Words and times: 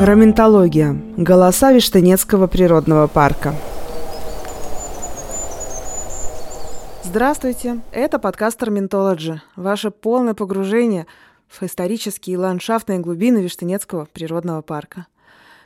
Раментология. 0.00 0.96
Голоса 1.16 1.72
Виштынецкого 1.72 2.46
природного 2.46 3.08
парка. 3.08 3.52
Здравствуйте, 7.02 7.80
это 7.90 8.20
подкаст 8.20 8.62
Раментологи. 8.62 9.42
Ваше 9.56 9.90
полное 9.90 10.34
погружение 10.34 11.08
в 11.48 11.60
исторические 11.64 12.34
и 12.34 12.36
ландшафтные 12.36 13.00
глубины 13.00 13.38
Виштынецкого 13.38 14.06
природного 14.12 14.62
парка. 14.62 15.08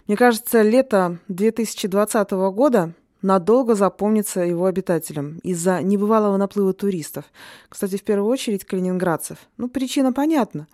Мне 0.06 0.16
кажется, 0.16 0.62
лето 0.62 1.18
2020 1.28 2.30
года 2.30 2.94
надолго 3.20 3.74
запомнится 3.74 4.40
его 4.40 4.64
обитателям 4.64 5.40
из-за 5.42 5.82
небывалого 5.82 6.38
наплыва 6.38 6.72
туристов. 6.72 7.26
Кстати, 7.68 7.98
в 7.98 8.02
первую 8.02 8.30
очередь 8.30 8.64
калининградцев. 8.64 9.36
Ну, 9.58 9.68
причина 9.68 10.10
понятна. 10.14 10.68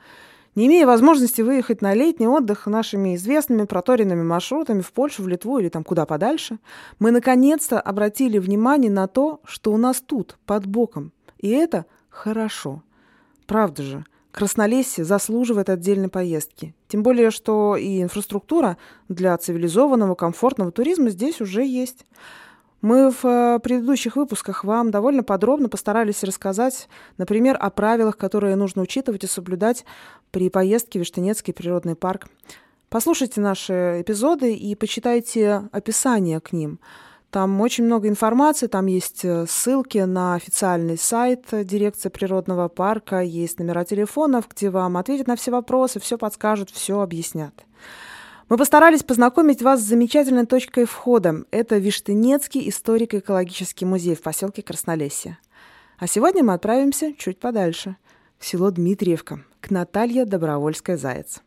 Не 0.54 0.66
имея 0.66 0.86
возможности 0.86 1.42
выехать 1.42 1.82
на 1.82 1.94
летний 1.94 2.26
отдых 2.26 2.66
нашими 2.66 3.14
известными 3.14 3.64
проторенными 3.64 4.22
маршрутами 4.22 4.80
в 4.80 4.92
Польшу, 4.92 5.22
в 5.22 5.28
Литву 5.28 5.58
или 5.58 5.68
там 5.68 5.84
куда 5.84 6.06
подальше, 6.06 6.58
мы 6.98 7.10
наконец-то 7.10 7.80
обратили 7.80 8.38
внимание 8.38 8.90
на 8.90 9.06
то, 9.06 9.40
что 9.44 9.72
у 9.72 9.76
нас 9.76 10.00
тут, 10.00 10.38
под 10.46 10.66
боком. 10.66 11.12
И 11.38 11.48
это 11.48 11.86
хорошо. 12.10 12.82
Правда 13.46 13.82
же, 13.82 14.04
Краснолесье 14.38 15.04
заслуживает 15.04 15.68
отдельной 15.68 16.08
поездки. 16.08 16.74
Тем 16.86 17.02
более, 17.02 17.30
что 17.30 17.76
и 17.76 18.02
инфраструктура 18.02 18.76
для 19.08 19.36
цивилизованного, 19.36 20.14
комфортного 20.14 20.70
туризма 20.70 21.10
здесь 21.10 21.40
уже 21.40 21.64
есть. 21.64 22.04
Мы 22.80 23.10
в 23.10 23.24
э, 23.24 23.58
предыдущих 23.58 24.14
выпусках 24.14 24.62
вам 24.62 24.90
довольно 24.90 25.24
подробно 25.24 25.68
постарались 25.68 26.22
рассказать, 26.22 26.88
например, 27.16 27.56
о 27.58 27.70
правилах, 27.70 28.16
которые 28.16 28.54
нужно 28.54 28.82
учитывать 28.82 29.24
и 29.24 29.26
соблюдать 29.26 29.84
при 30.30 30.48
поездке 30.48 30.98
в 30.98 31.02
Виштынецкий 31.02 31.52
природный 31.52 31.96
парк. 31.96 32.28
Послушайте 32.88 33.40
наши 33.40 34.00
эпизоды 34.00 34.54
и 34.54 34.74
почитайте 34.76 35.68
описание 35.72 36.40
к 36.40 36.52
ним. 36.52 36.78
Там 37.30 37.60
очень 37.60 37.84
много 37.84 38.08
информации, 38.08 38.68
там 38.68 38.86
есть 38.86 39.24
э, 39.24 39.46
ссылки 39.48 39.98
на 39.98 40.34
официальный 40.34 40.96
сайт 40.96 41.46
дирекции 41.50 42.10
природного 42.10 42.68
парка, 42.68 43.20
есть 43.20 43.58
номера 43.58 43.84
телефонов, 43.84 44.48
где 44.48 44.70
вам 44.70 44.96
ответят 44.96 45.26
на 45.26 45.34
все 45.34 45.50
вопросы, 45.50 45.98
все 45.98 46.16
подскажут, 46.16 46.70
все 46.70 47.00
объяснят. 47.00 47.52
Мы 48.48 48.56
постарались 48.56 49.02
познакомить 49.02 49.60
вас 49.60 49.80
с 49.80 49.84
замечательной 49.84 50.46
точкой 50.46 50.86
входа. 50.86 51.44
Это 51.50 51.76
Виштынецкий 51.76 52.66
историко-экологический 52.70 53.84
музей 53.84 54.16
в 54.16 54.22
поселке 54.22 54.62
Краснолесье. 54.62 55.36
А 55.98 56.06
сегодня 56.06 56.42
мы 56.42 56.54
отправимся 56.54 57.12
чуть 57.12 57.38
подальше, 57.38 57.96
в 58.38 58.46
село 58.46 58.70
Дмитриевка, 58.70 59.44
к 59.60 59.70
Наталье 59.70 60.24
Добровольской-Заяц. 60.24 61.42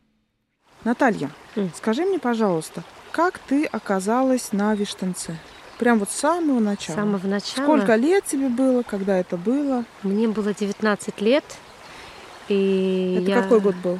Наталья, 0.84 1.30
mm. 1.56 1.70
скажи 1.74 2.04
мне, 2.04 2.20
пожалуйста, 2.20 2.84
как 3.10 3.40
ты 3.40 3.64
оказалась 3.64 4.52
на 4.52 4.72
Виштынце? 4.76 5.36
Прям 5.80 5.98
вот 5.98 6.08
с 6.08 6.14
самого 6.14 6.60
начала. 6.60 6.94
С 6.94 7.00
самого 7.00 7.26
начала. 7.26 7.64
Сколько 7.64 7.96
лет 7.96 8.26
тебе 8.26 8.48
было, 8.48 8.84
когда 8.84 9.18
это 9.18 9.36
было? 9.36 9.84
Мне 10.04 10.28
было 10.28 10.54
19 10.54 11.20
лет. 11.20 11.44
И 12.48 13.18
это 13.22 13.30
я... 13.30 13.42
какой 13.42 13.60
год 13.60 13.74
был? 13.82 13.98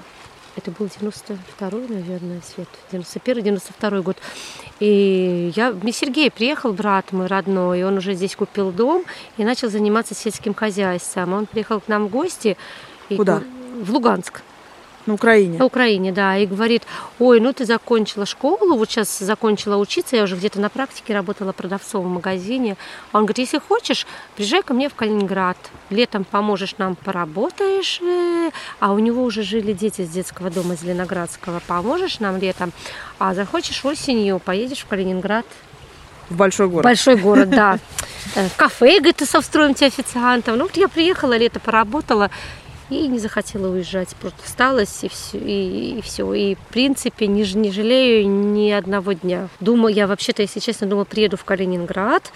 Это 0.55 0.71
был 0.71 0.87
92-й, 0.87 1.93
наверное, 1.93 2.41
Свет. 2.43 2.69
91-92 2.93 4.03
год. 4.03 4.17
И 4.81 5.53
я, 5.57 5.73
мне 5.73 5.93
Сергей 5.93 6.31
приехал, 6.31 6.73
брат 6.73 7.13
мой 7.13 7.27
родной, 7.27 7.81
и 7.81 7.83
он 7.83 7.97
уже 7.97 8.15
здесь 8.15 8.37
купил 8.37 8.71
дом 8.71 9.05
и 9.39 9.45
начал 9.45 9.71
заниматься 9.71 10.15
сельским 10.15 10.55
хозяйством. 10.55 11.33
Он 11.33 11.47
приехал 11.47 11.81
к 11.81 11.89
нам 11.89 12.07
в 12.07 12.11
гости. 12.11 12.57
Куда? 13.09 13.43
В 13.81 13.93
Луганск. 13.93 14.43
На 15.07 15.15
Украине? 15.15 15.59
На 15.59 15.65
Украине, 15.65 16.13
да. 16.13 16.37
И 16.37 16.47
говорит, 16.47 16.83
ой, 17.19 17.41
ну 17.41 17.53
ты 17.53 17.65
закончила 17.65 18.25
школу, 18.25 18.77
вот 18.77 18.89
сейчас 18.89 19.19
закончила 19.19 19.77
учиться, 19.77 20.17
я 20.17 20.23
уже 20.23 20.37
где-то 20.37 20.61
на 20.61 20.69
практике 20.69 21.15
работала 21.15 21.53
продавцом 21.53 22.05
в 22.05 22.09
магазине. 22.09 22.77
Он 23.13 23.23
говорит, 23.23 23.39
если 23.39 23.59
хочешь, 23.59 24.07
приезжай 24.37 24.63
ко 24.63 24.75
мне 24.75 24.89
в 24.89 24.95
Калининград. 24.95 25.57
Летом 25.91 26.25
поможешь 26.25 26.77
нам, 26.79 26.95
поработаешь. 26.95 28.01
Э, 28.01 28.51
а 28.79 28.93
у 28.93 28.99
него 28.99 29.25
уже 29.25 29.43
жили 29.43 29.73
дети 29.73 30.03
с 30.03 30.09
детского 30.09 30.51
дома 30.51 30.77
Зеленоградского. 30.77 31.61
Поможешь 31.67 32.21
нам 32.21 32.39
летом. 32.39 32.73
А 33.19 33.35
захочешь 33.35 33.85
осенью, 33.85 34.39
поедешь 34.39 34.81
в 34.81 34.87
Калининград. 34.87 35.47
В 36.31 36.37
большой 36.37 36.69
город. 36.69 36.85
Большой 36.85 37.17
город, 37.17 37.51
да. 37.51 37.79
Э, 38.37 38.49
в 38.49 38.57
кафе, 38.57 39.01
говорит, 39.01 39.21
устроим 39.21 39.75
тебе 39.75 39.89
официантом. 39.89 40.57
Ну, 40.57 40.65
вот 40.65 40.77
я 40.77 40.87
приехала, 40.87 41.37
лето 41.37 41.59
поработала, 41.59 42.31
и 42.93 43.09
не 43.09 43.19
захотела 43.19 43.69
уезжать, 43.69 44.15
просто 44.17 44.43
осталась 44.45 45.05
и 45.05 45.09
все, 45.09 45.39
и, 45.39 45.99
и 45.99 46.03
все. 46.03 46.33
И 46.35 46.55
в 46.55 46.73
принципе 46.73 47.27
не, 47.27 47.43
не 47.55 47.71
жалею 47.71 48.29
ни 48.29 48.71
одного 48.71 49.13
дня. 49.13 49.49
Думаю, 49.61 49.95
я 49.95 50.07
вообще-то, 50.07 50.43
если 50.43 50.61
честно, 50.61 50.87
думала, 50.87 51.05
приеду 51.05 51.37
в 51.37 51.45
Калининград, 51.45 52.33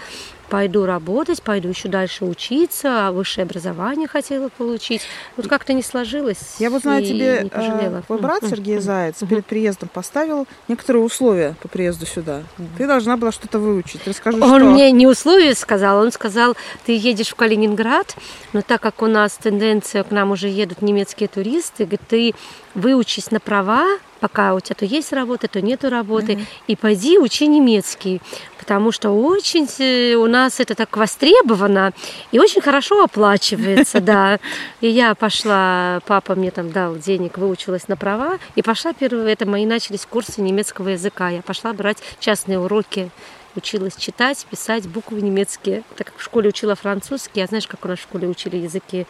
пойду 0.49 0.85
работать, 0.85 1.41
пойду 1.41 1.69
еще 1.69 1.87
дальше 1.87 2.25
учиться, 2.25 3.09
высшее 3.11 3.43
образование 3.43 4.07
хотела 4.07 4.49
получить. 4.49 5.01
Вот 5.35 5.47
как-то 5.47 5.73
не 5.73 5.83
сложилось. 5.83 6.55
Я 6.59 6.69
вот 6.69 6.81
знаю, 6.81 7.03
тебе 7.03 7.41
не 7.43 7.49
пожалела. 7.49 8.01
твой 8.03 8.19
брат 8.19 8.43
Сергей 8.47 8.79
Заяц 8.79 9.15
перед 9.27 9.45
приездом 9.45 9.89
поставил 9.89 10.47
некоторые 10.67 11.03
условия 11.03 11.55
по 11.61 11.67
приезду 11.67 12.05
сюда. 12.05 12.43
Ты 12.77 12.87
должна 12.87 13.17
была 13.17 13.31
что-то 13.31 13.59
выучить. 13.59 14.01
Расскажи, 14.05 14.39
он 14.41 14.61
что. 14.61 14.69
мне 14.69 14.91
не 14.91 15.07
условия 15.07 15.53
сказал, 15.55 15.99
он 15.99 16.11
сказал, 16.11 16.55
ты 16.85 16.95
едешь 16.95 17.29
в 17.29 17.35
Калининград, 17.35 18.15
но 18.53 18.61
так 18.61 18.81
как 18.81 19.01
у 19.01 19.07
нас 19.07 19.33
тенденция, 19.33 20.03
к 20.03 20.11
нам 20.11 20.31
уже 20.31 20.47
едут 20.47 20.81
немецкие 20.81 21.27
туристы, 21.27 21.83
говорит, 21.83 22.01
ты 22.07 22.35
выучись 22.73 23.31
на 23.31 23.39
права, 23.39 23.85
пока 24.19 24.53
у 24.53 24.59
тебя 24.59 24.75
то 24.75 24.85
есть 24.85 25.13
работа, 25.13 25.47
то 25.47 25.61
нету 25.61 25.89
работы, 25.89 26.33
mm-hmm. 26.33 26.45
и 26.67 26.75
пойди 26.75 27.17
учи 27.17 27.47
немецкий, 27.47 28.21
потому 28.57 28.91
что 28.91 29.11
очень 29.11 29.67
э, 29.79 30.15
у 30.15 30.27
нас 30.27 30.59
это 30.59 30.75
так 30.75 30.95
востребовано 30.97 31.93
и 32.31 32.39
очень 32.39 32.61
хорошо 32.61 33.03
оплачивается, 33.03 33.99
да. 34.01 34.39
И 34.81 34.87
я 34.87 35.15
пошла, 35.15 36.01
папа 36.05 36.35
мне 36.35 36.51
там 36.51 36.71
дал 36.71 36.95
денег, 36.95 37.37
выучилась 37.37 37.87
на 37.87 37.95
права, 37.95 38.39
и 38.55 38.61
пошла 38.61 38.93
первые, 38.93 39.33
это 39.33 39.45
мои 39.45 39.65
начались 39.65 40.05
курсы 40.05 40.41
немецкого 40.41 40.89
языка, 40.89 41.29
я 41.29 41.41
пошла 41.41 41.73
брать 41.73 41.97
частные 42.19 42.59
уроки 42.59 43.09
училась 43.57 43.95
читать, 43.95 44.45
писать 44.49 44.87
буквы 44.87 45.21
немецкие. 45.21 45.83
Так 45.97 46.07
как 46.07 46.17
в 46.17 46.23
школе 46.23 46.49
учила 46.49 46.75
французский, 46.75 47.41
а 47.41 47.47
знаешь, 47.47 47.67
как 47.67 47.83
у 47.83 47.87
нас 47.87 47.99
в 47.99 48.03
школе 48.03 48.27
учили 48.27 48.57
языки? 48.57 49.05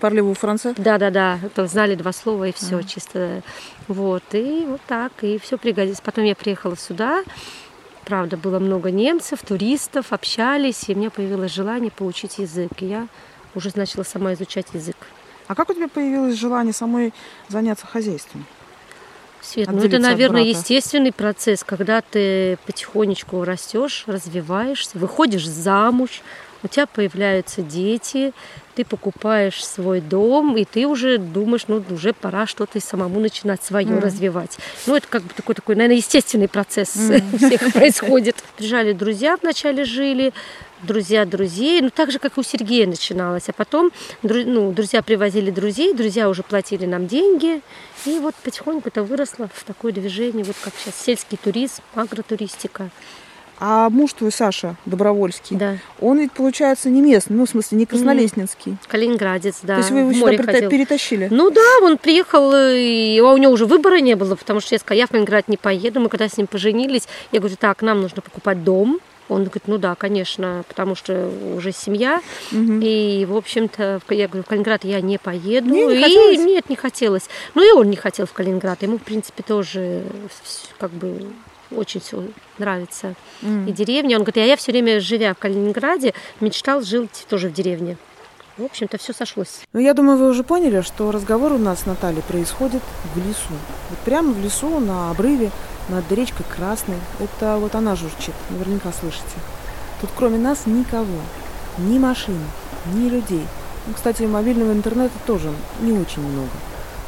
Парлеву 0.00 0.34
француз? 0.34 0.74
Да, 0.76 0.98
да, 0.98 1.10
да. 1.10 1.40
То 1.54 1.66
знали 1.66 1.94
два 1.94 2.12
слова 2.12 2.48
и 2.48 2.52
все, 2.52 2.78
а. 2.78 2.82
чисто. 2.84 3.42
Вот. 3.88 4.22
И 4.32 4.64
вот 4.68 4.80
так, 4.86 5.12
и 5.22 5.38
все 5.38 5.58
пригодилось. 5.58 6.00
Потом 6.00 6.24
я 6.24 6.36
приехала 6.36 6.76
сюда. 6.76 7.24
Правда, 8.04 8.36
было 8.36 8.58
много 8.58 8.90
немцев, 8.90 9.40
туристов, 9.46 10.12
общались, 10.12 10.88
и 10.88 10.94
у 10.94 10.96
меня 10.96 11.10
появилось 11.10 11.52
желание 11.52 11.90
получить 11.90 12.38
язык. 12.38 12.70
И 12.80 12.86
я 12.86 13.08
уже 13.54 13.70
начала 13.74 14.04
сама 14.04 14.34
изучать 14.34 14.66
язык. 14.72 14.96
А 15.46 15.54
как 15.54 15.70
у 15.70 15.74
тебя 15.74 15.88
появилось 15.88 16.38
желание 16.38 16.72
самой 16.72 17.12
заняться 17.48 17.86
хозяйством? 17.86 18.46
Свет, 19.48 19.68
ну 19.70 19.82
это, 19.82 19.98
наверное, 19.98 20.42
естественный 20.42 21.12
процесс, 21.12 21.64
когда 21.64 22.02
ты 22.02 22.58
потихонечку 22.66 23.44
растешь, 23.44 24.04
развиваешься, 24.06 24.98
выходишь 24.98 25.46
замуж, 25.48 26.22
у 26.62 26.68
тебя 26.68 26.86
появляются 26.86 27.62
дети, 27.62 28.32
ты 28.74 28.84
покупаешь 28.84 29.64
свой 29.64 30.00
дом, 30.00 30.56
и 30.56 30.64
ты 30.64 30.86
уже 30.86 31.18
думаешь, 31.18 31.64
ну, 31.66 31.82
уже 31.90 32.12
пора 32.12 32.46
что-то 32.46 32.80
самому 32.80 33.18
начинать 33.18 33.62
свое 33.62 33.88
mm. 33.88 34.00
развивать. 34.00 34.58
Ну, 34.86 34.94
это 34.94 35.08
как 35.08 35.22
бы 35.22 35.34
такой, 35.34 35.54
такой, 35.54 35.74
наверное, 35.74 35.96
естественный 35.96 36.48
процесс 36.48 36.94
mm. 36.94 37.36
всех 37.58 37.72
происходит. 37.72 38.36
Приезжали 38.56 38.92
друзья 38.92 39.36
вначале 39.42 39.84
жили, 39.84 40.32
друзья 40.82 41.24
друзей, 41.24 41.80
ну 41.80 41.90
так 41.90 42.12
же, 42.12 42.18
как 42.18 42.36
и 42.36 42.40
у 42.40 42.42
Сергея 42.42 42.86
начиналось. 42.86 43.48
А 43.48 43.52
потом 43.52 43.90
ну, 44.22 44.72
друзья 44.72 45.02
привозили 45.02 45.50
друзей, 45.50 45.92
друзья 45.92 46.28
уже 46.28 46.42
платили 46.42 46.86
нам 46.86 47.06
деньги. 47.06 47.62
И 48.06 48.18
вот 48.20 48.34
потихоньку 48.36 48.88
это 48.88 49.02
выросло 49.02 49.50
в 49.52 49.64
такое 49.64 49.92
движение, 49.92 50.44
вот 50.44 50.56
как 50.62 50.72
сейчас 50.78 50.94
сельский 51.00 51.38
туризм, 51.42 51.82
агротуристика. 51.94 52.90
А 53.60 53.90
муж 53.90 54.12
твой, 54.12 54.30
Саша 54.30 54.76
Добровольский, 54.86 55.56
да. 55.56 55.78
он 56.00 56.18
ведь, 56.18 56.32
получается, 56.32 56.90
не 56.90 57.02
местный, 57.02 57.36
ну, 57.36 57.46
в 57.46 57.50
смысле, 57.50 57.78
не 57.78 57.86
краснолестнинский. 57.86 58.76
Калининградец, 58.86 59.58
да. 59.62 59.74
То 59.74 59.80
есть 59.80 59.90
вы 59.90 59.98
его 60.00 60.12
сюда 60.12 60.52
ходил. 60.52 60.70
перетащили? 60.70 61.28
Ну 61.30 61.50
да, 61.50 61.78
он 61.82 61.98
приехал, 61.98 62.52
и 62.54 63.18
а 63.18 63.32
у 63.32 63.36
него 63.36 63.52
уже 63.52 63.66
выбора 63.66 64.00
не 64.00 64.14
было, 64.14 64.36
потому 64.36 64.60
что 64.60 64.74
я 64.74 64.78
сказала, 64.78 64.98
я 64.98 65.06
в 65.06 65.10
Калининград 65.10 65.48
не 65.48 65.56
поеду. 65.56 66.00
Мы 66.00 66.08
когда 66.08 66.28
с 66.28 66.36
ним 66.36 66.46
поженились, 66.46 67.08
я 67.32 67.40
говорю, 67.40 67.56
так, 67.58 67.82
нам 67.82 68.00
нужно 68.00 68.22
покупать 68.22 68.62
дом, 68.62 69.00
он 69.28 69.42
говорит, 69.42 69.64
ну 69.66 69.78
да, 69.78 69.94
конечно, 69.94 70.64
потому 70.68 70.94
что 70.94 71.30
уже 71.56 71.72
семья. 71.72 72.20
Угу. 72.52 72.80
И, 72.82 73.26
в 73.28 73.36
общем-то, 73.36 74.00
я 74.10 74.28
говорю, 74.28 74.42
в 74.42 74.46
Калининград 74.46 74.84
я 74.84 75.00
не 75.00 75.18
поеду. 75.18 75.68
Не, 75.68 75.86
не 75.86 76.34
и 76.34 76.38
нет, 76.38 76.70
не 76.70 76.76
хотелось. 76.76 77.28
Ну 77.54 77.66
и 77.66 77.72
он 77.72 77.90
не 77.90 77.96
хотел 77.96 78.26
в 78.26 78.32
Калининград. 78.32 78.82
Ему, 78.82 78.98
в 78.98 79.02
принципе, 79.02 79.42
тоже 79.42 80.04
как 80.78 80.90
бы 80.90 81.26
очень 81.70 82.00
все 82.00 82.24
нравится. 82.58 83.14
Mm. 83.42 83.68
И 83.68 83.72
деревня. 83.72 84.16
Он 84.16 84.22
говорит, 84.22 84.38
а 84.38 84.46
я 84.46 84.56
все 84.56 84.72
время, 84.72 85.00
живя 85.00 85.34
в 85.34 85.38
Калининграде, 85.38 86.14
мечтал 86.40 86.82
жить 86.82 87.26
тоже 87.28 87.48
в 87.48 87.52
деревне. 87.52 87.96
В 88.56 88.64
общем-то, 88.64 88.98
все 88.98 89.12
сошлось. 89.12 89.60
Ну, 89.72 89.78
я 89.78 89.94
думаю, 89.94 90.18
вы 90.18 90.30
уже 90.30 90.42
поняли, 90.42 90.80
что 90.80 91.12
разговор 91.12 91.52
у 91.52 91.58
нас 91.58 91.82
с 91.82 91.86
Натальей 91.86 92.22
происходит 92.22 92.82
в 93.14 93.18
лесу. 93.18 93.54
Вот 93.90 93.98
прямо 94.00 94.32
в 94.32 94.42
лесу, 94.42 94.80
на 94.80 95.10
обрыве, 95.10 95.52
над 95.88 96.10
речкой 96.10 96.44
Красной. 96.48 96.96
Это 97.20 97.56
вот 97.58 97.76
она 97.76 97.94
журчит, 97.94 98.34
наверняка 98.50 98.92
слышите. 98.92 99.24
Тут 100.00 100.10
кроме 100.16 100.38
нас 100.38 100.66
никого. 100.66 101.20
Ни 101.78 101.98
машин, 101.98 102.38
ни 102.94 103.08
людей. 103.08 103.44
Ну, 103.86 103.94
кстати, 103.94 104.24
мобильного 104.24 104.72
интернета 104.72 105.14
тоже 105.24 105.52
не 105.80 105.92
очень 105.92 106.22
много. 106.22 106.50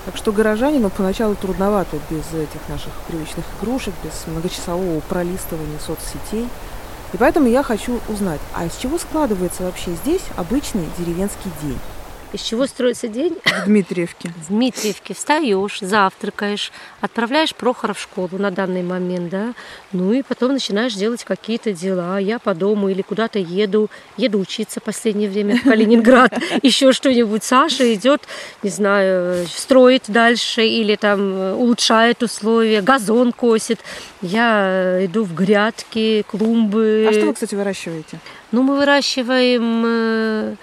Так 0.07 0.17
что 0.17 0.33
горожанину 0.33 0.89
поначалу 0.91 1.35
трудновато 1.35 1.99
без 2.09 2.27
этих 2.33 2.69
наших 2.69 2.93
привычных 3.07 3.45
игрушек, 3.61 3.93
без 4.03 4.27
многочасового 4.27 5.01
пролистывания 5.01 5.79
соцсетей. 5.79 6.49
И 7.13 7.17
поэтому 7.17 7.49
я 7.49 7.63
хочу 7.63 8.01
узнать, 8.09 8.41
а 8.55 8.67
из 8.67 8.77
чего 8.77 8.99
складывается 8.99 9.65
вообще 9.65 9.93
здесь 10.03 10.23
обычный 10.37 10.89
деревенский 10.99 11.51
день? 11.63 11.79
Из 12.33 12.43
чего 12.43 12.67
строится 12.67 13.09
день? 13.09 13.37
В 13.45 13.65
Дмитриевке. 13.65 14.29
В 14.29 14.49
Дмитриевке 14.49 15.15
встаешь, 15.15 15.81
завтракаешь, 15.81 16.71
отправляешь 17.01 17.57
Прохора 17.57 17.93
в 17.93 18.01
школу 18.01 18.31
на 18.39 18.53
данный 18.53 18.85
момент, 18.85 19.31
да, 19.31 19.53
ну 19.93 20.13
и 20.13 20.23
потом 20.23 20.53
начинаешь 20.53 20.95
делать 20.95 21.25
какие-то 21.25 21.73
дела. 21.73 22.19
Я 22.19 22.39
по 22.39 22.55
дому 22.55 22.89
или 22.89 23.03
куда-то 23.03 23.41
еду, 23.41 23.91
еду 24.17 24.39
учиться 24.39 24.79
в 24.79 24.85
последнее 24.85 25.29
время 25.29 25.57
в 25.57 25.65
Калининград, 25.65 26.33
еще 26.63 26.93
что-нибудь. 26.93 27.43
Саша 27.43 27.93
идет, 27.95 28.23
не 28.63 28.71
знаю, 28.71 29.45
строит 29.49 30.05
дальше 30.07 30.65
или 30.65 30.95
там 30.95 31.57
улучшает 31.59 32.23
условия, 32.23 32.81
газон 32.81 33.33
косит. 33.33 33.81
Я 34.23 35.05
иду 35.05 35.25
в 35.25 35.35
грядки, 35.35 36.25
клумбы. 36.29 37.07
А 37.09 37.13
что 37.13 37.27
вы, 37.27 37.35
кстати, 37.35 37.57
выращиваете? 37.57 38.21
Ну, 38.53 38.63
мы 38.63 38.77
выращиваем 38.77 39.83
э, 39.87 40.55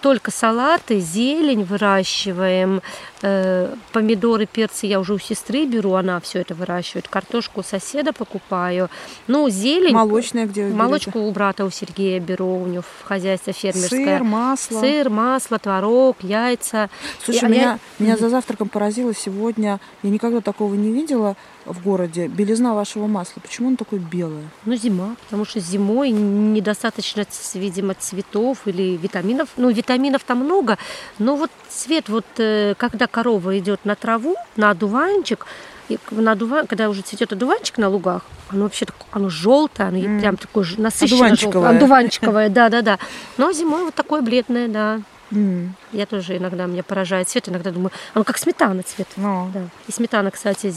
только 0.00 0.30
салаты, 0.30 1.00
зелень 1.00 1.64
выращиваем, 1.64 2.82
помидоры, 3.20 4.46
перцы 4.46 4.86
я 4.86 5.00
уже 5.00 5.14
у 5.14 5.18
сестры 5.18 5.66
беру, 5.66 5.94
она 5.94 6.20
все 6.20 6.40
это 6.40 6.54
выращивает, 6.54 7.08
картошку 7.08 7.60
у 7.60 7.62
соседа 7.62 8.12
покупаю, 8.12 8.88
ну 9.26 9.48
зелень. 9.48 9.92
Молочная 9.94 10.46
где 10.46 10.66
вы 10.66 10.74
Молочку 10.74 11.10
берете? 11.12 11.28
у 11.28 11.32
брата 11.32 11.64
у 11.64 11.70
Сергея 11.70 12.20
беру, 12.20 12.62
у 12.62 12.66
него 12.66 12.82
в 12.82 13.04
хозяйстве 13.06 13.52
фермерское. 13.52 14.18
Сыр, 14.18 14.24
масло. 14.24 14.80
Сыр, 14.80 15.10
масло, 15.10 15.58
творог, 15.58 16.16
яйца. 16.22 16.90
Слушай, 17.24 17.42
Я- 17.42 17.48
меня, 17.48 17.62
я- 17.62 17.78
меня 17.98 18.16
за 18.16 18.28
завтраком 18.28 18.68
поразило 18.68 19.14
сегодня, 19.14 19.80
я 20.02 20.10
никогда 20.10 20.40
такого 20.40 20.74
не 20.74 20.92
видела 20.92 21.36
в 21.64 21.82
городе, 21.82 22.28
белизна 22.28 22.72
вашего 22.74 23.06
масла. 23.06 23.40
Почему 23.40 23.68
оно 23.68 23.76
такое 23.76 24.00
белое? 24.00 24.44
Ну, 24.64 24.74
зима, 24.76 25.16
потому 25.24 25.44
что 25.44 25.60
зимой 25.60 26.10
недостаточно, 26.10 27.26
видимо, 27.54 27.94
цветов 27.94 28.58
или 28.66 28.96
витаминов. 28.96 29.48
Ну, 29.56 29.68
витаминов 29.70 30.24
там 30.24 30.38
много, 30.38 30.78
но 31.18 31.36
вот 31.36 31.50
цвет, 31.68 32.08
вот 32.08 32.24
э, 32.38 32.74
когда 32.76 33.06
корова 33.06 33.58
идет 33.58 33.84
на 33.84 33.94
траву, 33.94 34.36
на 34.56 34.70
одуванчик, 34.70 35.46
и 35.88 35.98
на 36.10 36.32
одува- 36.32 36.66
когда 36.66 36.88
уже 36.90 37.00
цветет 37.02 37.32
одуванчик 37.32 37.78
на 37.78 37.88
лугах, 37.88 38.22
оно 38.50 38.64
вообще 38.64 38.84
так- 38.84 38.96
оно 39.10 39.28
желтое, 39.30 39.88
оно 39.88 40.20
прям 40.20 40.36
такое 40.36 40.64
же 40.64 40.80
насыщенно 40.80 41.26
Одуванчиковое. 41.26 41.70
одуванчиковое, 41.76 42.48
да, 42.50 42.68
да, 42.68 42.82
да. 42.82 42.98
Но 43.38 43.52
зимой 43.52 43.84
вот 43.84 43.94
такое 43.94 44.20
бледное, 44.22 44.68
да. 44.68 45.00
Я 45.92 46.06
тоже 46.06 46.38
иногда 46.38 46.64
меня 46.66 46.82
поражает 46.82 47.28
цвет, 47.28 47.48
иногда 47.50 47.70
думаю, 47.70 47.90
оно 48.14 48.24
как 48.24 48.38
сметана 48.38 48.82
цвет. 48.82 49.08
ну. 49.16 49.50
Да. 49.52 49.60
И 49.86 49.92
сметана, 49.92 50.30
кстати, 50.30 50.72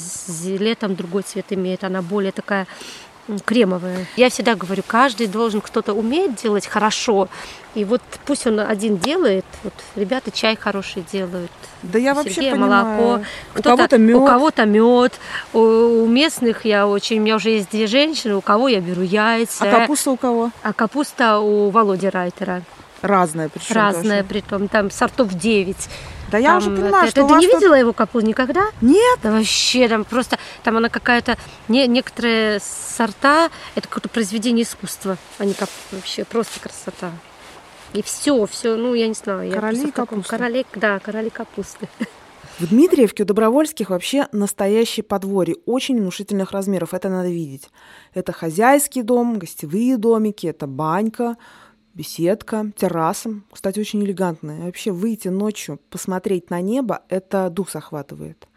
летом 0.58 0.96
другой 0.96 1.22
цвет 1.24 1.46
имеет. 1.52 1.84
Она 1.86 2.02
более 2.02 2.34
такая 2.34 2.68
кремовая. 3.46 4.06
Я 4.16 4.30
всегда 4.30 4.56
говорю, 4.56 4.84
каждый 4.86 5.28
должен 5.28 5.62
кто-то 5.62 5.94
уметь 5.94 6.36
делать 6.42 6.68
хорошо. 6.68 7.30
И 7.74 7.86
вот 7.86 8.02
пусть 8.26 8.46
он 8.48 8.60
один 8.60 8.98
делает. 8.98 9.46
Вот 9.64 9.74
ребята 9.96 10.30
чай 10.32 10.58
хороший 10.58 11.06
делают. 11.12 11.52
Да 11.84 11.98
я 11.98 12.14
вообще 12.14 12.34
Сергея 12.34 12.52
понимаю. 12.54 12.86
молоко. 12.86 13.26
У 13.58 13.62
кого-то 13.62 13.98
мед. 13.98 14.16
У 14.18 14.26
кого-то 14.26 14.66
мед. 14.66 15.14
У, 15.54 15.60
у 15.60 16.08
местных 16.08 16.66
я 16.66 16.88
очень... 16.88 17.20
У 17.20 17.22
меня 17.22 17.38
уже 17.38 17.52
есть 17.52 17.72
две 17.72 17.88
женщины, 17.88 18.36
у 18.36 18.42
кого 18.42 18.68
я 18.68 18.82
беру 18.82 19.02
яйца. 19.02 19.70
А 19.70 19.80
капуста 19.80 20.12
у 20.12 20.18
кого? 20.18 20.52
А 20.64 20.74
капуста 20.74 21.40
у 21.40 21.70
Володи 21.70 22.10
Райтера. 22.10 22.64
Разная 23.02 23.50
причем 23.50 23.76
Разная, 23.76 24.22
тоже. 24.22 24.30
притом. 24.30 24.68
Там 24.68 24.92
сортов 24.92 25.34
9. 25.34 25.76
Да 26.32 26.38
я 26.38 26.50
Там 26.50 26.58
уже 26.60 26.70
понимаю, 26.72 27.04
это- 27.08 27.12
что 27.12 27.28
ты, 27.28 27.34
не 27.36 27.48
тут- 27.48 27.56
видела 27.56 27.74
его 27.76 27.94
капусту 27.94 28.28
никогда? 28.28 28.68
Нет. 28.82 29.20
Да 29.22 29.32
вообще, 29.32 29.88
там 29.90 30.06
просто, 30.06 30.38
там 30.64 30.78
она 30.78 30.90
какая-то, 30.90 31.38
не, 31.68 31.86
некоторые 31.88 32.60
сорта, 32.62 33.50
это 33.76 33.88
какое-то 33.88 34.10
произведение 34.10 34.64
искусства, 34.64 35.18
они 35.38 35.54
как 35.54 35.70
вообще 35.92 36.24
просто 36.24 36.60
красота. 36.60 37.12
И 37.94 38.02
все, 38.02 38.46
все, 38.46 38.76
ну 38.78 38.94
я 38.94 39.08
не 39.08 39.14
знаю. 39.14 39.50
я 39.50 39.56
Короли 39.56 39.86
таком- 39.88 40.08
капусты. 40.08 40.30
Короли, 40.30 40.66
да, 40.76 41.00
короли 41.00 41.30
капусты. 41.30 41.90
В 42.60 42.68
Дмитриевке 42.70 43.24
у 43.24 43.26
Добровольских 43.26 43.90
вообще 43.90 44.28
настоящее 44.32 45.04
подворье 45.04 45.56
очень 45.66 45.98
внушительных 46.00 46.52
размеров. 46.52 46.94
Это 46.94 47.10
надо 47.10 47.28
видеть. 47.30 47.70
Это 48.14 48.32
хозяйский 48.34 49.02
дом, 49.02 49.40
гостевые 49.40 49.98
домики, 49.98 50.48
это 50.48 50.68
банька, 50.68 51.36
беседка, 51.94 52.72
терраса. 52.78 53.42
Кстати, 53.52 53.80
очень 53.80 54.04
элегантная. 54.04 54.66
Вообще 54.66 54.92
выйти 54.92 55.28
ночью, 55.28 55.80
посмотреть 55.90 56.50
на 56.50 56.62
небо, 56.62 57.02
это 57.10 57.50
дух 57.50 57.72
захватывает. 57.72 58.48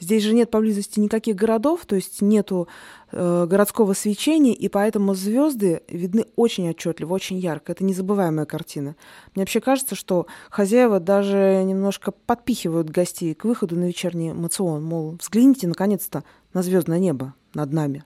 Здесь 0.00 0.22
же 0.22 0.32
нет 0.32 0.50
поблизости 0.50 1.00
никаких 1.00 1.34
городов, 1.34 1.84
то 1.84 1.96
есть 1.96 2.22
нету 2.22 2.68
э, 3.10 3.46
городского 3.48 3.94
свечения, 3.94 4.52
и 4.52 4.68
поэтому 4.68 5.14
звезды 5.14 5.82
видны 5.88 6.26
очень 6.36 6.70
отчетливо, 6.70 7.12
очень 7.14 7.38
ярко. 7.38 7.72
Это 7.72 7.82
незабываемая 7.82 8.46
картина. 8.46 8.94
Мне 9.34 9.42
вообще 9.42 9.60
кажется, 9.60 9.96
что 9.96 10.26
хозяева 10.50 11.00
даже 11.00 11.62
немножко 11.64 12.12
подпихивают 12.12 12.90
гостей 12.90 13.34
к 13.34 13.44
выходу 13.44 13.74
на 13.74 13.84
вечерний 13.84 14.32
мацион, 14.32 14.84
мол, 14.84 15.16
взгляните 15.20 15.66
наконец-то 15.66 16.22
на 16.54 16.62
звездное 16.62 17.00
небо 17.00 17.34
над 17.54 17.72
нами. 17.72 18.04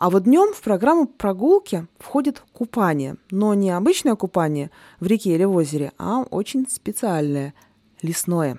А 0.00 0.08
вот 0.08 0.22
днем 0.22 0.54
в 0.54 0.62
программу 0.62 1.04
прогулки 1.06 1.86
входит 1.98 2.42
купание, 2.54 3.16
но 3.30 3.52
не 3.52 3.70
обычное 3.70 4.14
купание 4.14 4.70
в 4.98 5.06
реке 5.06 5.34
или 5.34 5.44
в 5.44 5.54
озере, 5.54 5.92
а 5.98 6.22
очень 6.30 6.66
специальное, 6.70 7.52
лесное. 8.00 8.56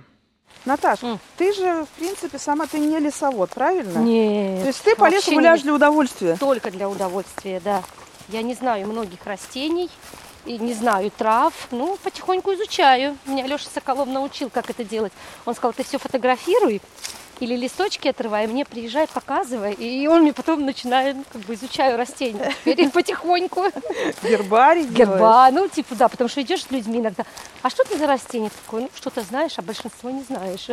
Наташ, 0.65 1.01
М. 1.01 1.17
ты 1.37 1.51
же, 1.53 1.83
в 1.85 1.97
принципе, 1.97 2.37
сама 2.37 2.67
ты 2.67 2.77
не 2.77 2.99
лесовод, 2.99 3.49
правильно? 3.49 3.97
Нет. 3.97 4.61
То 4.61 4.67
есть 4.67 4.83
ты 4.83 4.95
по 4.95 5.09
лесу 5.09 5.31
гуляешь 5.33 5.61
не- 5.61 5.63
для 5.63 5.73
удовольствия. 5.73 6.37
Только 6.39 6.69
для 6.69 6.87
удовольствия, 6.87 7.59
да. 7.65 7.81
Я 8.29 8.43
не 8.43 8.53
знаю 8.53 8.87
многих 8.87 9.25
растений, 9.25 9.89
и 10.45 10.57
не 10.57 10.73
знаю 10.73 11.11
трав, 11.11 11.53
ну, 11.71 11.97
потихоньку 12.03 12.53
изучаю. 12.53 13.17
Меня 13.25 13.45
Леша 13.45 13.69
Соколов 13.73 14.07
научил, 14.07 14.49
как 14.49 14.69
это 14.69 14.83
делать. 14.83 15.13
Он 15.45 15.55
сказал, 15.55 15.73
ты 15.73 15.83
все 15.83 15.97
фотографируй, 15.97 16.81
или 17.41 17.55
листочки 17.55 18.07
отрывай, 18.07 18.45
мне 18.45 18.65
приезжай, 18.65 19.07
показывай. 19.07 19.73
И 19.73 20.07
он 20.07 20.21
мне 20.21 20.31
потом 20.31 20.63
начинает, 20.63 21.15
ну, 21.15 21.23
как 21.33 21.41
бы 21.41 21.55
изучаю 21.55 21.97
растения. 21.97 22.53
Теперь 22.63 22.89
потихоньку. 22.91 23.65
Гербарий. 24.21 24.83
Герба, 24.83 25.49
ну, 25.51 25.67
типа, 25.67 25.95
да, 25.95 26.07
потому 26.07 26.29
что 26.29 26.43
идешь 26.43 26.63
с 26.63 26.71
людьми 26.71 26.99
иногда. 26.99 27.25
А 27.63 27.71
что 27.71 27.83
ты 27.83 27.97
за 27.97 28.05
растение 28.05 28.51
такое? 28.63 28.83
Ну, 28.83 28.89
что-то 28.93 29.23
знаешь, 29.23 29.53
а 29.57 29.63
большинство 29.63 30.11
не 30.11 30.21
знаешь. 30.21 30.67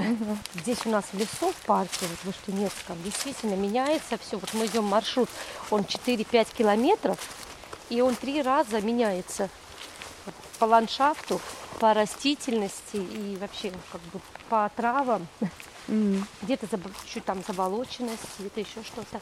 Здесь 0.54 0.84
у 0.84 0.90
нас 0.90 1.06
в 1.10 1.18
лесу, 1.18 1.52
в 1.52 1.66
парке, 1.66 2.04
вот 2.24 2.34
в 2.34 2.38
Штунецком, 2.42 3.02
действительно 3.02 3.54
меняется 3.54 4.18
все. 4.18 4.36
Вот 4.36 4.52
мы 4.52 4.66
идем 4.66 4.84
маршрут, 4.84 5.30
он 5.70 5.80
4-5 5.80 6.48
километров, 6.56 7.18
и 7.88 8.02
он 8.02 8.14
три 8.14 8.42
раза 8.42 8.82
меняется 8.82 9.48
по 10.58 10.64
ландшафту, 10.64 11.40
по 11.80 11.94
растительности 11.94 12.96
и 12.96 13.36
вообще 13.40 13.72
как 13.92 14.00
бы 14.12 14.20
по 14.48 14.70
травам. 14.76 15.26
М. 15.88 16.26
Где-то 16.42 16.66
чуть 17.12 17.24
там 17.24 17.42
заболоченность, 17.46 18.22
где-то 18.38 18.60
еще 18.60 18.82
что-то. 18.84 19.20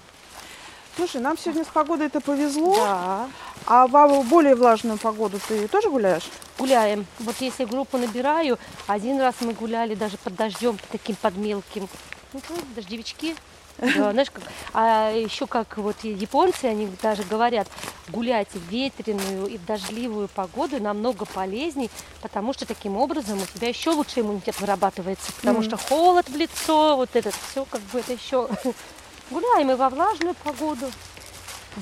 Слушай, 0.97 1.21
нам 1.21 1.37
сегодня 1.37 1.65
с 1.65 1.69
погодой 1.69 2.07
это 2.07 2.21
повезло. 2.21 2.75
Да. 2.75 3.29
А 3.67 3.87
в 3.87 4.23
более 4.25 4.55
влажную 4.55 4.99
погоду 4.99 5.39
ты 5.47 5.69
тоже 5.69 5.91
гуляешь? 5.91 6.25
Гуляем. 6.59 7.07
Вот 7.19 7.37
если 7.41 7.67
группу 7.67 7.99
набираю, 7.99 8.59
один 8.87 9.21
раз 9.21 9.35
мы 9.41 9.53
гуляли 9.53 9.95
даже 9.95 10.17
под 10.17 10.35
дождем, 10.37 10.79
таким 10.91 11.17
под 11.17 11.37
мелким. 11.37 11.89
Ну, 12.33 12.41
дождевички. 12.75 13.37
Да, 13.79 14.13
знаешь, 14.13 14.31
как, 14.31 14.43
а 14.73 15.11
еще 15.13 15.47
как 15.47 15.77
вот 15.77 15.97
японцы, 16.03 16.65
они 16.65 16.89
даже 17.03 17.25
говорят, 17.25 17.69
гулять 18.09 18.49
в 18.53 18.71
ветреную 18.71 19.47
и 19.49 19.59
в 19.59 19.65
дождливую 19.67 20.29
погоду 20.29 20.81
намного 20.81 21.27
полезней, 21.27 21.91
потому 22.23 22.53
что 22.55 22.65
таким 22.67 22.97
образом 22.97 23.41
у 23.43 23.47
тебя 23.47 23.69
еще 23.69 23.91
лучше 23.91 24.21
иммунитет 24.21 24.59
вырабатывается, 24.61 25.31
потому 25.35 25.59
Мгм. 25.59 25.69
что 25.69 25.77
холод 25.77 26.29
в 26.29 26.37
лицо, 26.37 26.97
вот 26.97 27.11
этот 27.15 27.35
все 27.51 27.65
как 27.67 27.81
бы 27.83 27.99
это 28.01 28.13
еще. 28.13 28.49
Гуляем 29.31 29.71
и 29.71 29.75
во 29.75 29.91
влажную 29.91 30.35
погоду. 30.37 30.91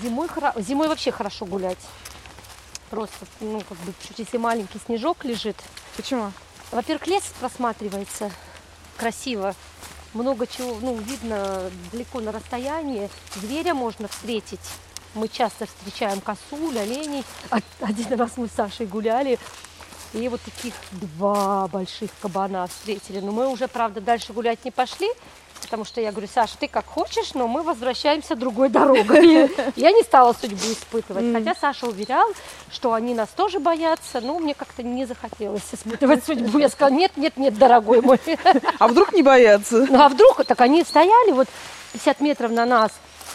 Зимой, 0.03 0.27
хоро- 0.27 0.61
зимой 0.61 0.89
вообще 0.89 1.13
хорошо 1.13 1.47
гулять. 1.47 1.79
Просто, 2.91 3.27
ну, 3.41 3.61
как 3.61 3.79
бы, 3.79 3.93
чуть 4.07 4.19
если 4.19 4.39
маленький 4.39 4.79
снежок 4.85 5.25
лежит. 5.25 5.57
Почему? 5.97 6.33
Во-первых, 6.73 7.07
лес 7.07 7.23
просматривается 7.39 8.31
красиво. 8.97 9.55
Много 10.15 10.47
чего, 10.47 10.77
ну, 10.81 10.97
видно 10.97 11.71
далеко 11.93 12.21
на 12.21 12.31
расстоянии. 12.33 13.11
Зверя 13.35 13.75
можно 13.75 14.09
встретить. 14.09 14.61
Мы 15.15 15.29
часто 15.29 15.67
встречаем 15.67 16.21
косуль, 16.21 16.79
оленей. 16.79 17.25
Од- 17.51 17.63
Один 17.81 18.15
раз 18.19 18.33
мы 18.37 18.49
с 18.49 18.53
Сашей 18.53 18.87
гуляли, 18.87 19.39
и 20.13 20.29
вот 20.29 20.41
таких 20.43 20.75
два 20.93 21.67
больших 21.69 22.11
кабана 22.21 22.67
встретили. 22.69 23.21
Но 23.21 23.33
мы 23.33 23.49
уже, 23.49 23.67
правда, 23.69 24.01
дальше 24.01 24.33
гулять 24.33 24.65
не 24.65 24.71
пошли. 24.71 25.09
Потому 25.65 25.85
что 25.85 26.01
я 26.01 26.13
говорю, 26.13 26.29
Саша, 26.33 26.57
ты 26.59 26.69
как 26.69 26.87
хочешь, 26.87 27.35
но 27.35 27.49
мы 27.49 27.63
возвращаемся 27.63 28.37
другой 28.37 28.69
дорогой. 28.69 29.51
Я 29.77 29.91
не 29.91 30.03
стала 30.03 30.33
судьбу 30.33 30.73
испытывать, 30.73 31.33
хотя 31.33 31.55
Саша 31.59 31.87
уверял, 31.87 32.29
что 32.71 32.93
они 32.93 33.15
нас 33.15 33.29
тоже 33.31 33.59
боятся, 33.59 34.21
но 34.21 34.39
мне 34.39 34.55
как-то 34.55 34.83
не 34.83 35.05
захотелось 35.07 35.63
испытывать 35.73 36.25
судьбу. 36.25 36.59
Я 36.59 36.69
сказала, 36.69 36.95
нет, 36.95 37.13
нет, 37.17 37.37
нет, 37.37 37.59
дорогой 37.59 38.01
мой. 38.01 38.21
А 38.79 38.89
вдруг 38.89 39.13
не 39.13 39.23
боятся? 39.23 39.87
Ну 39.89 40.01
а 40.01 40.09
вдруг, 40.09 40.45
так 40.45 40.61
они 40.61 40.85
стояли 40.85 41.33
вот 41.33 41.49
50 41.93 42.21
метров 42.21 42.51
на 42.51 42.67
нас, 42.67 42.93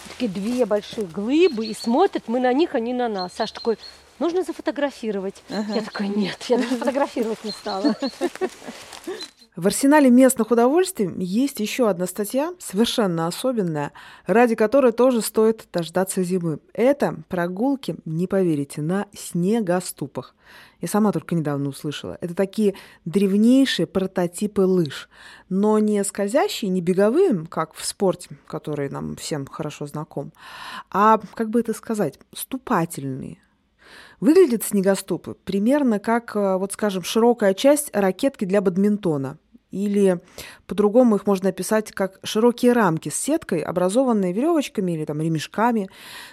такие 0.08 0.30
две 0.30 0.66
большие 0.66 1.06
глыбы, 1.06 1.66
и 1.66 1.74
смотрят, 1.74 2.24
мы 2.26 2.40
на 2.40 2.52
них, 2.52 2.74
они 2.74 2.92
на 2.92 3.08
нас. 3.08 3.32
Саша 3.36 3.54
такой, 3.54 3.78
нужно 4.18 4.42
зафотографировать. 4.42 5.42
Ага. 5.50 5.74
Я 5.74 5.82
такая, 5.82 6.08
нет, 6.08 6.38
я 6.48 6.58
даже 6.58 6.76
фотографировать 6.76 7.42
не 7.44 7.50
стала. 7.50 7.96
В 9.56 9.66
арсенале 9.66 10.10
местных 10.10 10.52
удовольствий 10.52 11.10
есть 11.18 11.58
еще 11.58 11.88
одна 11.90 12.06
статья, 12.06 12.54
совершенно 12.60 13.26
особенная, 13.26 13.90
ради 14.24 14.54
которой 14.54 14.92
тоже 14.92 15.22
стоит 15.22 15.66
дождаться 15.72 16.22
зимы. 16.22 16.60
Это 16.72 17.16
прогулки, 17.28 17.96
не 18.04 18.28
поверите, 18.28 18.80
на 18.80 19.06
снегоступах. 19.12 20.36
Я 20.80 20.86
сама 20.86 21.10
только 21.10 21.34
недавно 21.34 21.68
услышала. 21.68 22.16
Это 22.20 22.36
такие 22.36 22.76
древнейшие 23.04 23.88
прототипы 23.88 24.62
лыж, 24.62 25.08
но 25.48 25.80
не 25.80 26.02
скользящие, 26.04 26.70
не 26.70 26.80
беговые, 26.80 27.44
как 27.46 27.74
в 27.74 27.84
спорте, 27.84 28.30
который 28.46 28.88
нам 28.88 29.16
всем 29.16 29.46
хорошо 29.46 29.86
знаком, 29.86 30.32
а, 30.92 31.20
как 31.34 31.50
бы 31.50 31.58
это 31.58 31.74
сказать, 31.74 32.20
ступательные, 32.32 33.38
Выглядят 34.20 34.64
снегоступы 34.64 35.36
примерно 35.44 35.98
как, 35.98 36.36
э, 36.36 36.56
вот 36.56 36.72
скажем, 36.72 37.02
широкая 37.02 37.54
часть 37.54 37.90
ракетки 37.94 38.44
для 38.44 38.60
бадминтона. 38.60 39.38
Или 39.70 40.20
по-другому 40.66 41.16
их 41.16 41.26
можно 41.26 41.50
описать 41.50 41.92
как 41.92 42.18
широкие 42.24 42.72
рамки 42.72 43.08
с 43.08 43.14
сеткой, 43.14 43.60
образованные 43.60 44.32
веревочками 44.32 44.92
или 44.92 45.04
там 45.04 45.20
ремешками. 45.20 45.88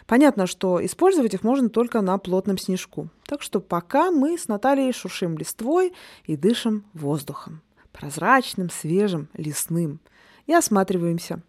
Понятно, 0.08 0.48
что 0.48 0.84
использовать 0.84 1.34
их 1.34 1.44
можно 1.44 1.70
только 1.70 2.02
на 2.02 2.18
плотном 2.18 2.58
снежку. 2.58 3.10
Так 3.26 3.42
что 3.44 3.60
пока 3.60 4.10
мы 4.10 4.38
с 4.38 4.48
Натальей 4.48 4.92
шуршим 4.92 5.38
листвой 5.38 5.94
и 6.26 6.36
дышим 6.36 6.86
воздухом. 6.94 7.62
Прозрачным, 7.92 8.70
свежим, 8.70 9.28
лесным. 9.34 10.00
И 10.48 10.54
осматриваемся. 10.54 11.42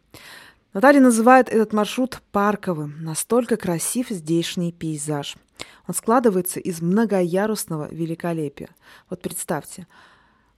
Наталья 0.74 1.00
называет 1.00 1.48
этот 1.48 1.72
маршрут 1.72 2.20
парковым. 2.30 2.96
Настолько 3.00 3.56
красив 3.56 4.10
здешний 4.10 4.72
пейзаж. 4.72 5.36
Он 5.86 5.94
складывается 5.94 6.60
из 6.60 6.80
многоярусного 6.80 7.88
великолепия. 7.90 8.70
Вот 9.10 9.22
представьте, 9.22 9.86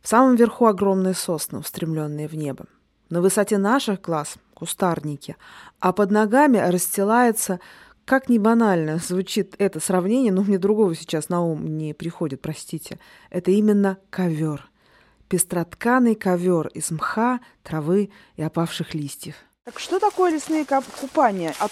в 0.01 0.09
самом 0.09 0.37
верху 0.37 0.67
огромные 0.67 1.15
сосны, 1.15 1.59
устремленные 1.59 2.29
в 2.29 2.35
небо. 2.35 2.67
На 3.11 3.21
высоте 3.21 3.59
наших 3.59 4.01
глаз– 4.01 4.37
кустарники, 4.55 5.37
а 5.81 5.93
под 5.93 6.11
ногами 6.11 6.59
расстилается, 6.59 7.61
как 8.05 8.29
ни 8.29 8.39
банально 8.39 8.99
звучит 8.99 9.55
это 9.59 9.81
сравнение, 9.81 10.33
но 10.33 10.43
мне 10.43 10.59
другого 10.59 10.95
сейчас 10.95 11.29
на 11.29 11.43
ум 11.43 11.79
не 11.79 11.95
приходит, 11.95 12.41
простите. 12.41 12.99
Это 13.31 13.51
именно 13.51 13.99
ковер. 14.11 14.69
Пестротканый 15.29 16.15
ковер 16.15 16.69
из 16.69 16.91
мха, 16.91 17.41
травы 17.63 18.11
и 18.37 18.43
опавших 18.43 18.95
листьев. 18.95 19.37
Так 19.71 19.79
что 19.79 20.01
такое 20.01 20.33
лесные 20.33 20.67
купания? 21.01 21.55
От, 21.61 21.71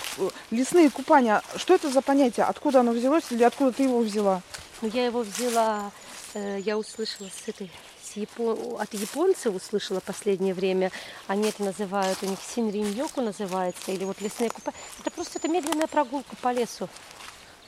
лесные 0.53 0.89
купания, 0.89 1.43
что 1.57 1.75
это 1.75 1.91
за 1.91 2.01
понятие? 2.01 2.47
Откуда 2.47 2.79
оно 2.79 2.93
взялось 2.93 3.25
или 3.31 3.43
откуда 3.43 3.73
ты 3.73 3.83
его 3.83 3.99
взяла? 3.99 4.41
Ну, 4.81 4.89
я 4.95 5.07
его 5.07 5.23
взяла, 5.23 5.91
э, 6.35 6.61
я 6.61 6.79
услышала 6.79 7.27
с 7.27 7.49
этой 7.49 7.73
Япон... 8.15 8.57
от 8.79 8.95
японцев 8.95 9.53
услышала 9.53 9.99
последнее 9.99 10.55
время. 10.55 10.93
Они 11.27 11.49
это 11.49 11.65
называют, 11.65 12.19
у 12.23 12.27
них 12.27 12.39
синриньоку 12.41 13.21
называется, 13.21 13.91
или 13.91 14.05
вот 14.05 14.21
лесные 14.21 14.51
купания. 14.51 14.79
Это 15.01 15.11
просто 15.11 15.41
это 15.41 15.49
медленная 15.49 15.89
прогулка 15.89 16.37
по 16.37 16.53
лесу. 16.53 16.89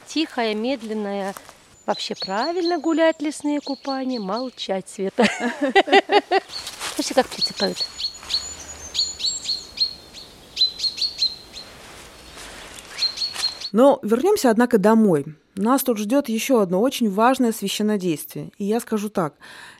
Тихая, 0.06 0.54
медленная. 0.54 1.34
Вообще 1.86 2.14
правильно 2.14 2.78
гулять 2.78 3.20
лесные 3.20 3.60
купания, 3.60 4.20
молчать, 4.20 4.88
Света. 4.88 5.24
Слушай, 6.94 7.14
как 7.14 7.26
птицы 7.26 7.52
поют. 7.54 7.84
Но 13.72 14.00
вернемся, 14.02 14.50
однако, 14.50 14.78
домой. 14.78 15.26
Нас 15.56 15.82
тут 15.82 15.98
ждет 15.98 16.28
еще 16.28 16.62
одно 16.62 16.80
очень 16.80 17.10
важное 17.10 17.52
священнодействие. 17.52 18.50
И 18.58 18.64
я 18.64 18.80
скажу 18.80 19.08
так. 19.08 19.34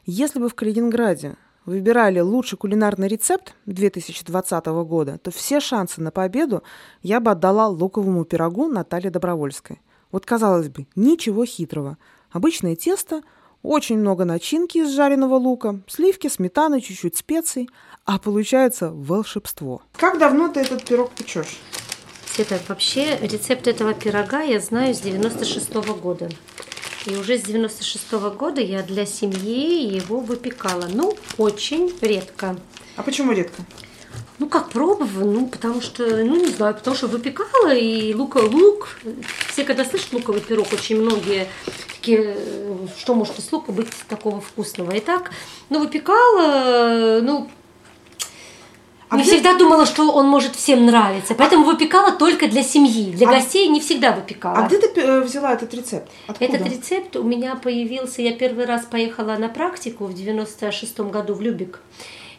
Если 0.04 0.38
бы 0.38 0.48
в 0.48 0.54
Калининграде 0.54 1.36
выбирали 1.64 2.20
лучший 2.20 2.58
кулинарный 2.58 3.08
рецепт 3.08 3.54
2020 3.66 4.66
года, 4.66 5.18
то 5.18 5.30
все 5.30 5.60
шансы 5.60 6.00
на 6.00 6.10
победу 6.10 6.62
я 7.02 7.20
бы 7.20 7.30
отдала 7.30 7.68
луковому 7.68 8.24
пирогу 8.24 8.66
Наталье 8.66 9.10
Добровольской. 9.10 9.80
Вот, 10.10 10.26
казалось 10.26 10.68
бы, 10.68 10.86
ничего 10.96 11.44
хитрого. 11.44 11.96
Обычное 12.32 12.76
тесто, 12.76 13.22
очень 13.62 13.98
много 13.98 14.24
начинки 14.24 14.78
из 14.78 14.90
жареного 14.90 15.34
лука, 15.34 15.80
сливки, 15.86 16.28
сметаны, 16.28 16.80
чуть-чуть 16.80 17.16
специй, 17.16 17.68
а 18.04 18.18
получается 18.18 18.90
волшебство. 18.90 19.82
Как 19.96 20.18
давно 20.18 20.48
ты 20.48 20.60
этот 20.60 20.84
пирог 20.84 21.10
печешь? 21.10 21.58
Света, 22.40 22.58
вообще 22.68 23.18
рецепт 23.20 23.66
этого 23.66 23.92
пирога 23.92 24.40
я 24.40 24.60
знаю 24.60 24.94
с 24.94 25.00
96 25.00 25.72
-го 25.72 25.94
года. 25.94 26.30
И 27.04 27.14
уже 27.14 27.36
с 27.36 27.42
96 27.42 28.12
-го 28.12 28.34
года 28.34 28.62
я 28.62 28.82
для 28.82 29.04
семьи 29.04 29.94
его 29.94 30.20
выпекала. 30.20 30.88
Ну, 30.90 31.14
очень 31.36 31.92
редко. 32.00 32.56
А 32.96 33.02
почему 33.02 33.32
редко? 33.32 33.62
Ну, 34.38 34.48
как 34.48 34.70
пробовала, 34.70 35.30
ну, 35.30 35.48
потому 35.48 35.82
что, 35.82 36.02
ну, 36.02 36.36
не 36.36 36.48
знаю, 36.48 36.74
потому 36.74 36.96
что 36.96 37.08
выпекала, 37.08 37.74
и 37.74 38.14
лук, 38.14 38.36
лук, 38.36 38.88
все, 39.52 39.64
когда 39.64 39.84
слышат 39.84 40.14
луковый 40.14 40.40
пирог, 40.40 40.72
очень 40.72 40.98
многие 40.98 41.46
такие, 41.94 42.38
что 42.98 43.14
может 43.14 43.38
из 43.38 43.52
лука 43.52 43.70
быть 43.70 43.92
такого 44.08 44.40
вкусного. 44.40 44.92
И 44.92 45.00
так, 45.00 45.30
ну, 45.68 45.80
выпекала, 45.80 47.20
ну, 47.20 47.50
а 49.10 49.16
где... 49.16 49.24
всегда 49.24 49.56
думала, 49.58 49.86
что 49.86 50.10
он 50.12 50.28
может 50.28 50.54
всем 50.54 50.86
нравиться, 50.86 51.34
поэтому 51.34 51.64
выпекала 51.64 52.12
только 52.12 52.46
для 52.46 52.62
семьи, 52.62 53.10
для 53.10 53.28
а... 53.28 53.32
гостей 53.32 53.68
не 53.68 53.80
всегда 53.80 54.12
выпекала. 54.12 54.58
А 54.58 54.68
где 54.68 54.78
ты 54.78 55.00
э, 55.00 55.20
взяла 55.22 55.52
этот 55.52 55.74
рецепт? 55.74 56.08
Откуда? 56.28 56.52
Этот 56.52 56.68
рецепт 56.68 57.16
у 57.16 57.24
меня 57.24 57.56
появился, 57.56 58.22
я 58.22 58.32
первый 58.32 58.66
раз 58.66 58.84
поехала 58.84 59.36
на 59.36 59.48
практику 59.48 60.06
в 60.06 60.14
96-м 60.14 61.10
году 61.10 61.34
в 61.34 61.40
Любик. 61.40 61.80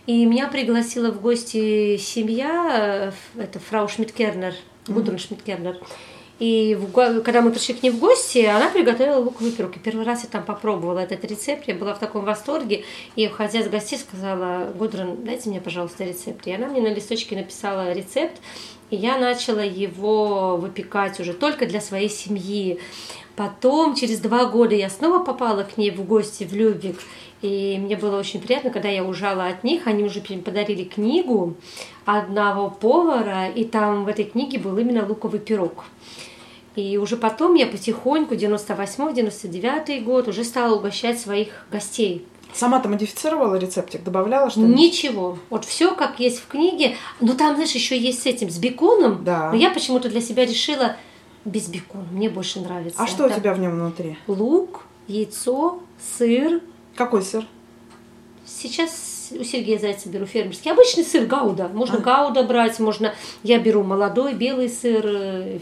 И 0.08 0.26
меня 0.26 0.48
пригласила 0.48 1.12
в 1.12 1.22
гости 1.22 1.98
семья, 1.98 3.12
э, 3.36 3.42
это 3.42 3.60
фрау 3.60 3.90
Шмидкернер, 3.90 4.54
Гудрун 4.88 5.18
mm-hmm. 5.18 5.28
Шмидкернер. 5.28 5.78
И 6.42 6.74
в, 6.74 6.92
когда 7.22 7.44
мы 7.44 7.52
пришли 7.52 7.76
к 7.76 7.84
ней 7.84 7.92
в 7.92 8.00
гости, 8.00 8.40
она 8.40 8.70
приготовила 8.70 9.18
луковый 9.18 9.52
пирог. 9.52 9.76
И 9.76 9.80
первый 9.80 10.04
раз 10.04 10.24
я 10.24 10.30
там 10.30 10.44
попробовала 10.44 10.98
этот 10.98 11.24
рецепт, 11.24 11.68
я 11.68 11.76
была 11.76 11.94
в 11.94 12.00
таком 12.00 12.26
восторге. 12.26 12.84
И, 13.16 13.28
уходя 13.28 13.62
с 13.62 13.70
гостей, 13.70 14.00
сказала, 14.00 14.74
Гудрон, 14.76 15.24
дайте 15.24 15.52
мне, 15.52 15.62
пожалуйста, 15.62 16.04
рецепт. 16.04 16.48
И 16.48 16.52
она 16.52 16.66
мне 16.66 16.82
на 16.82 16.92
листочке 16.92 17.36
написала 17.36 17.94
рецепт, 17.94 18.42
и 18.90 18.96
я 18.96 19.20
начала 19.20 19.64
его 19.64 20.58
выпекать 20.58 21.20
уже 21.20 21.34
только 21.34 21.68
для 21.68 21.80
своей 21.80 22.10
семьи. 22.10 22.80
Потом, 23.36 23.94
через 23.94 24.20
два 24.20 24.46
года, 24.46 24.74
я 24.74 24.90
снова 24.90 25.24
попала 25.24 25.62
к 25.62 25.78
ней 25.78 25.92
в 25.92 26.04
гости 26.04 26.44
в 26.44 26.56
Любик. 26.56 26.98
И 27.44 27.78
мне 27.80 27.96
было 27.96 28.20
очень 28.20 28.42
приятно, 28.42 28.72
когда 28.72 28.90
я 28.90 29.04
ужала 29.04 29.46
от 29.46 29.64
них, 29.64 29.86
они 29.86 30.04
уже 30.04 30.22
подарили 30.22 30.86
книгу 30.86 31.56
одного 32.06 32.72
повара, 32.72 33.48
и 33.48 33.64
там 33.64 34.06
в 34.06 34.08
этой 34.08 34.26
книге 34.26 34.58
был 34.58 34.76
именно 34.76 35.06
луковый 35.06 35.40
пирог. 35.40 35.86
И 36.76 36.98
уже 36.98 37.18
потом 37.18 37.56
я 37.56 37.68
потихоньку, 37.68 38.36
98-99 38.36 40.04
год, 40.04 40.28
уже 40.28 40.44
стала 40.44 40.76
угощать 40.76 41.20
своих 41.20 41.66
гостей. 41.72 42.26
Сама-то 42.54 42.90
модифицировала 42.90 43.56
рецептик, 43.56 44.04
добавляла 44.04 44.50
что-нибудь? 44.50 44.76
Ничего. 44.76 45.38
Вот 45.50 45.66
все 45.66 45.96
как 45.96 46.20
есть 46.20 46.40
в 46.40 46.48
книге. 46.48 46.96
Но 47.20 47.34
там, 47.34 47.56
знаешь, 47.56 47.72
еще 47.72 47.98
есть 47.98 48.24
с 48.24 48.26
этим, 48.26 48.50
с 48.50 48.58
беконом. 48.58 49.24
Да. 49.24 49.52
Но 49.52 49.58
я 49.58 49.70
почему-то 49.72 50.10
для 50.10 50.22
себя 50.22 50.46
решила 50.46 50.98
без 51.46 51.68
бекона. 51.68 52.08
Мне 52.12 52.30
больше 52.30 52.60
нравится. 52.60 53.02
А 53.02 53.08
что 53.08 53.26
Это 53.26 53.36
у 53.36 53.40
тебя 53.40 53.54
в 53.54 53.60
нем 53.60 53.72
внутри? 53.72 54.18
Лук, 54.28 54.84
яйцо, 55.08 55.80
сыр. 56.18 56.62
Какой 56.96 57.22
сыр? 57.22 57.46
Сейчас 58.46 59.21
у 59.32 59.44
Сергея 59.44 59.80
Зайца 59.80 60.10
беру 60.10 60.26
фермерский. 60.26 60.72
Обычный 60.72 61.04
сыр 61.04 61.26
гауда. 61.26 61.70
Можно 61.70 61.98
а. 61.98 62.02
гауда 62.02 62.44
брать, 62.44 62.80
можно... 62.80 63.14
Я 63.44 63.60
беру 63.60 63.84
молодой 63.84 64.34
белый 64.34 64.70
сыр, 64.70 65.04
э, 65.06 65.60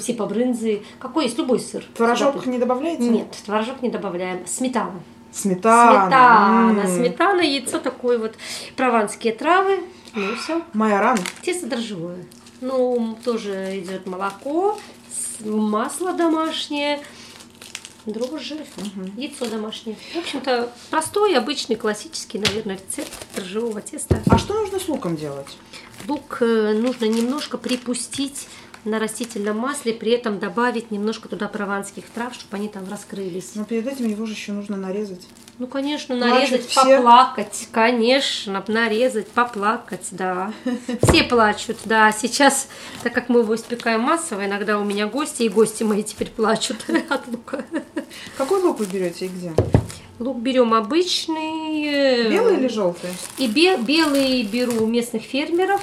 типа 0.00 0.26
брынзы. 0.26 0.82
Какой 0.98 1.24
есть? 1.24 1.38
Любой 1.38 1.60
сыр. 1.60 1.84
Творожок 1.94 2.46
не 2.46 2.58
добавляете? 2.58 3.02
Нет, 3.02 3.28
творожок 3.44 3.82
не 3.82 3.90
добавляем. 3.90 4.46
Сметана. 4.46 5.00
Сметана. 5.32 6.06
Сметана. 6.06 6.70
М-м. 6.70 6.88
Сметана, 6.88 7.40
яйцо 7.40 7.78
такое 7.78 8.18
вот. 8.18 8.34
Прованские 8.76 9.32
травы. 9.34 9.80
Ну 10.14 10.34
все. 10.36 10.62
Майоран. 10.72 11.18
Тесто 11.42 11.66
дрожжевое. 11.66 12.24
Ну, 12.60 13.16
тоже 13.24 13.78
идет 13.78 14.06
молоко, 14.06 14.76
масло 15.44 16.12
домашнее, 16.12 17.00
дрожжи, 18.12 18.54
угу. 18.54 19.10
яйцо 19.16 19.46
домашнее. 19.46 19.96
В 20.14 20.18
общем-то, 20.18 20.70
простой, 20.90 21.36
обычный, 21.36 21.76
классический, 21.76 22.38
наверное, 22.38 22.76
рецепт 22.76 23.12
дрожжевого 23.34 23.80
теста. 23.80 24.22
А 24.30 24.38
что 24.38 24.54
нужно 24.54 24.78
с 24.78 24.88
луком 24.88 25.16
делать? 25.16 25.56
Лук 26.06 26.38
э, 26.40 26.72
нужно 26.74 27.06
немножко 27.06 27.58
припустить 27.58 28.48
на 28.88 28.98
растительном 28.98 29.58
масле, 29.58 29.92
при 29.92 30.12
этом 30.12 30.38
добавить 30.38 30.90
немножко 30.90 31.28
туда 31.28 31.48
прованских 31.48 32.04
трав, 32.06 32.34
чтобы 32.34 32.56
они 32.56 32.68
там 32.68 32.88
раскрылись. 32.88 33.52
Но 33.54 33.64
перед 33.64 33.86
этим 33.86 34.08
его 34.08 34.26
же 34.26 34.32
еще 34.32 34.52
нужно 34.52 34.76
нарезать. 34.76 35.26
Ну, 35.58 35.66
конечно, 35.66 36.14
нарезать, 36.14 36.66
все? 36.66 36.98
поплакать, 36.98 37.68
конечно, 37.72 38.64
нарезать, 38.68 39.26
поплакать, 39.28 40.06
да. 40.12 40.52
Все 41.02 41.24
плачут, 41.24 41.78
да. 41.84 42.12
Сейчас, 42.12 42.68
так 43.02 43.12
как 43.12 43.28
мы 43.28 43.40
его 43.40 43.56
испекаем 43.56 44.02
массово, 44.02 44.46
иногда 44.46 44.78
у 44.78 44.84
меня 44.84 45.08
гости, 45.08 45.42
и 45.42 45.48
гости 45.48 45.82
мои 45.82 46.04
теперь 46.04 46.30
плачут 46.30 46.76
от 47.08 47.26
лука. 47.26 47.64
Какой 48.36 48.60
лук 48.62 48.78
вы 48.78 48.86
берете 48.86 49.26
и 49.26 49.28
где? 49.28 49.52
Лук 50.20 50.38
берем 50.38 50.74
обычный. 50.74 51.86
Э, 51.86 52.30
белый 52.30 52.56
или 52.56 52.68
желтый? 52.68 53.10
И 53.38 53.46
бе 53.46 53.76
белый 53.76 54.42
беру 54.44 54.84
у 54.84 54.86
местных 54.86 55.22
фермеров. 55.22 55.80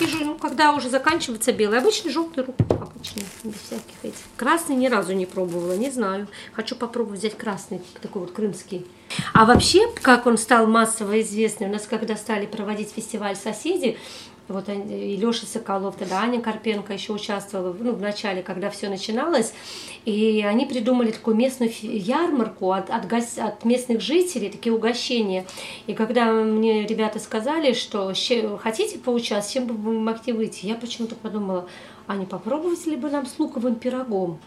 И 0.00 0.24
ну, 0.24 0.36
когда 0.36 0.72
уже 0.72 0.90
заканчивается 0.90 1.52
белый, 1.52 1.78
обычный 1.78 2.10
желтый 2.10 2.44
лук, 2.46 2.56
обычный, 2.68 3.24
без 3.44 3.54
всяких 3.54 3.94
этих. 4.02 4.20
Красный 4.36 4.76
ни 4.76 4.88
разу 4.88 5.14
не 5.14 5.24
пробовала, 5.24 5.72
не 5.72 5.90
знаю. 5.90 6.28
Хочу 6.52 6.76
попробовать 6.76 7.20
взять 7.20 7.36
красный, 7.38 7.80
такой 8.02 8.22
вот 8.22 8.32
крымский. 8.32 8.86
А 9.32 9.46
вообще, 9.46 9.90
как 10.02 10.26
он 10.26 10.36
стал 10.36 10.66
массово 10.66 11.22
известный, 11.22 11.68
у 11.68 11.72
нас 11.72 11.86
когда 11.86 12.16
стали 12.16 12.44
проводить 12.46 12.92
фестиваль 12.92 13.36
«Соседи», 13.36 13.96
вот 14.48 14.68
и 14.68 15.16
Леша 15.16 15.46
Соколов, 15.46 15.96
тогда 15.96 16.20
Аня 16.20 16.40
Карпенко 16.40 16.92
еще 16.92 17.12
участвовала 17.12 17.74
ну, 17.78 17.92
в 17.92 18.00
начале, 18.00 18.42
когда 18.42 18.70
все 18.70 18.88
начиналось. 18.88 19.52
И 20.04 20.44
они 20.46 20.66
придумали 20.66 21.10
такую 21.10 21.36
местную 21.36 21.72
ярмарку 21.80 22.72
от, 22.72 22.90
от, 22.90 23.08
гос... 23.08 23.38
от 23.38 23.64
местных 23.64 24.00
жителей, 24.00 24.48
такие 24.48 24.72
угощения. 24.72 25.46
И 25.86 25.94
когда 25.94 26.32
мне 26.32 26.86
ребята 26.86 27.18
сказали, 27.18 27.72
что 27.72 28.14
хотите 28.62 28.98
поучаствовать, 28.98 29.52
чем 29.52 29.66
бы 29.66 29.74
вы 29.74 29.98
могли 29.98 30.32
выйти, 30.32 30.66
я 30.66 30.76
почему-то 30.76 31.16
подумала, 31.16 31.68
а 32.06 32.16
не 32.16 32.26
попробовать 32.26 32.86
ли 32.86 32.96
бы 32.96 33.10
нам 33.10 33.26
с 33.26 33.38
луковым 33.38 33.74
пирогом? 33.74 34.38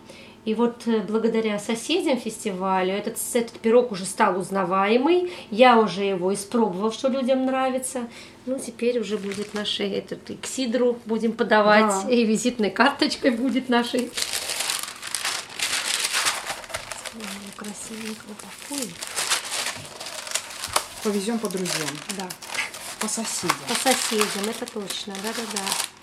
И 0.49 0.55
вот 0.55 0.87
э, 0.87 1.01
благодаря 1.01 1.59
соседям 1.59 2.17
фестивалю 2.17 2.91
этот, 2.91 3.19
этот 3.33 3.59
пирог 3.59 3.91
уже 3.91 4.03
стал 4.03 4.39
узнаваемый. 4.39 5.31
Я 5.51 5.77
уже 5.77 6.03
его 6.03 6.33
испробовала, 6.33 6.91
что 6.91 7.07
людям 7.07 7.45
нравится. 7.45 8.07
Ну, 8.47 8.57
теперь 8.57 8.97
уже 8.97 9.19
будет 9.19 9.53
нашей, 9.53 9.91
этот, 9.91 10.27
и 10.31 10.35
к 10.37 10.47
сидру 10.47 10.97
будем 11.05 11.33
подавать, 11.33 11.93
да. 12.03 12.09
и 12.09 12.25
визитной 12.25 12.71
карточкой 12.71 13.29
будет 13.29 13.69
нашей. 13.69 14.09
Красивенько 17.55 18.25
такой. 18.41 18.89
Повезем 21.03 21.37
по 21.37 21.47
друзьям. 21.47 21.89
Да. 22.17 22.27
По 22.99 23.07
соседям. 23.07 23.55
По 23.67 23.75
соседям, 23.75 24.49
это 24.49 24.65
точно, 24.65 25.13
да-да-да. 25.21 25.98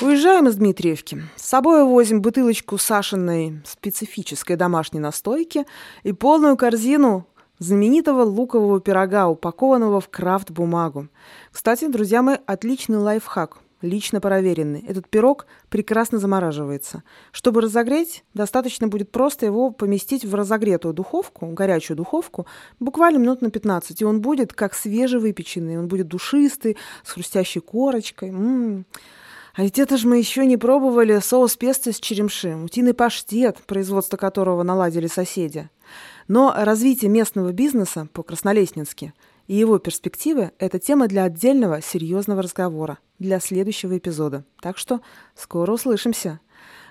Уезжаем 0.00 0.48
из 0.48 0.56
Дмитриевки. 0.56 1.22
С 1.36 1.44
собой 1.44 1.84
возим 1.84 2.20
бутылочку 2.20 2.78
Сашиной 2.78 3.62
специфической 3.64 4.56
домашней 4.56 4.98
настойки 4.98 5.66
и 6.02 6.12
полную 6.12 6.56
корзину 6.56 7.28
знаменитого 7.60 8.24
лукового 8.24 8.80
пирога, 8.80 9.28
упакованного 9.28 10.00
в 10.00 10.08
крафт-бумагу. 10.08 11.06
Кстати, 11.52 11.86
друзья 11.86 12.22
мои, 12.22 12.38
отличный 12.44 12.98
лайфхак, 12.98 13.58
лично 13.82 14.20
проверенный. 14.20 14.84
Этот 14.84 15.08
пирог 15.08 15.46
прекрасно 15.68 16.18
замораживается. 16.18 17.04
Чтобы 17.30 17.60
разогреть, 17.60 18.24
достаточно 18.34 18.88
будет 18.88 19.12
просто 19.12 19.46
его 19.46 19.70
поместить 19.70 20.24
в 20.24 20.34
разогретую 20.34 20.92
духовку, 20.92 21.46
горячую 21.46 21.96
духовку, 21.96 22.48
буквально 22.80 23.18
минут 23.18 23.42
на 23.42 23.50
15, 23.50 24.00
и 24.00 24.04
он 24.04 24.20
будет 24.20 24.54
как 24.54 24.74
свежевыпеченный, 24.74 25.78
он 25.78 25.86
будет 25.86 26.08
душистый, 26.08 26.76
с 27.04 27.12
хрустящей 27.12 27.60
корочкой. 27.60 28.30
М-м-м. 28.30 28.86
А 29.54 29.62
ведь 29.62 29.78
это 29.78 29.96
же 29.96 30.08
мы 30.08 30.18
еще 30.18 30.44
не 30.46 30.56
пробовали 30.56 31.20
соус 31.20 31.56
песто 31.56 31.92
с 31.92 32.00
черемши, 32.00 32.56
утиный 32.56 32.92
паштет, 32.92 33.58
производство 33.66 34.16
которого 34.16 34.64
наладили 34.64 35.06
соседи. 35.06 35.70
Но 36.26 36.52
развитие 36.56 37.08
местного 37.08 37.52
бизнеса 37.52 38.08
по-краснолестнински 38.12 39.14
и 39.46 39.54
его 39.54 39.78
перспективы– 39.78 40.50
это 40.58 40.80
тема 40.80 41.06
для 41.06 41.24
отдельного 41.24 41.80
серьезного 41.82 42.42
разговора, 42.42 42.98
для 43.20 43.38
следующего 43.38 43.96
эпизода. 43.96 44.44
Так 44.60 44.76
что 44.76 45.00
скоро 45.36 45.72
услышимся. 45.72 46.40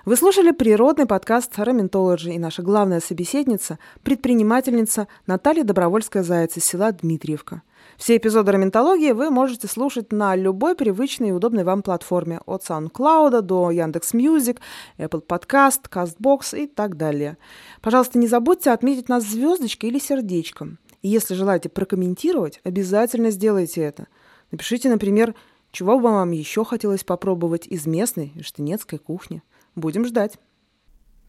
Вы 0.06 0.16
слушали 0.16 0.50
природный 0.50 1.06
подкаст 1.06 1.58
«Раментологи» 1.58 2.30
и 2.30 2.38
наша 2.38 2.62
главная 2.62 3.00
собеседница– 3.00 3.78
предпринимательница 4.02 5.08
Наталья 5.26 5.64
Добровольская-Заец 5.64 6.56
из 6.56 6.64
села 6.64 6.92
Дмитриевка– 6.92 7.60
все 7.96 8.16
эпизоды 8.16 8.52
раментологии 8.52 9.12
вы 9.12 9.30
можете 9.30 9.68
слушать 9.68 10.12
на 10.12 10.34
любой 10.34 10.74
привычной 10.74 11.28
и 11.28 11.32
удобной 11.32 11.64
вам 11.64 11.82
платформе, 11.82 12.40
от 12.46 12.62
SoundCloud 12.62 13.40
до 13.42 13.70
Яндекс.Music, 13.70 14.60
Apple 14.98 15.24
Podcast, 15.26 15.88
CastBox 15.88 16.58
и 16.58 16.66
так 16.66 16.96
далее. 16.96 17.38
Пожалуйста, 17.80 18.18
не 18.18 18.26
забудьте 18.26 18.70
отметить 18.70 19.08
нас 19.08 19.24
звездочкой 19.24 19.90
или 19.90 19.98
сердечком. 19.98 20.78
И 21.02 21.08
если 21.08 21.34
желаете 21.34 21.68
прокомментировать, 21.68 22.60
обязательно 22.64 23.30
сделайте 23.30 23.82
это. 23.82 24.08
Напишите, 24.50 24.88
например, 24.88 25.34
чего 25.70 25.98
бы 25.98 26.04
вам 26.04 26.30
еще 26.30 26.64
хотелось 26.64 27.04
попробовать 27.04 27.66
из 27.66 27.86
местной 27.86 28.32
штынецкой 28.42 28.98
кухни. 28.98 29.42
Будем 29.74 30.04
ждать. 30.04 30.38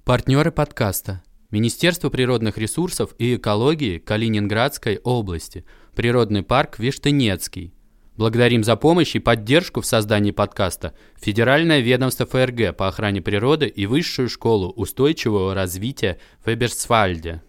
Партнеры 0.04 0.52
подкаста. 0.52 1.24
Министерство 1.52 2.10
природных 2.10 2.58
ресурсов 2.58 3.16
и 3.18 3.36
экологии 3.36 3.98
Калининградской 3.98 5.00
области– 5.04 5.66
Природный 5.96 6.44
парк 6.44 6.78
Виштынецкий. 6.78 7.74
Благодарим 8.18 8.66
за 8.66 8.76
помощь 8.76 9.16
и 9.16 9.20
поддержку 9.20 9.80
в 9.80 9.86
создании 9.86 10.32
подкаста 10.32 10.94
Федеральное 11.16 11.80
ведомство 11.80 12.26
ФРГ 12.26 12.76
по 12.76 12.90
охране 12.90 13.22
природы 13.22 13.68
и 13.68 13.86
Высшую 13.86 14.28
школу 14.28 14.74
устойчивого 14.76 15.54
развития 15.54 16.20
в 16.46 16.50
Эберсфальде. 16.50 17.42